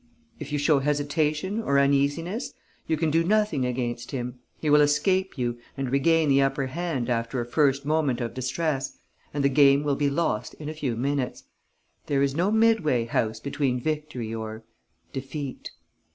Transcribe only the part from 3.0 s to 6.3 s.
do nothing against him. He will escape you and regain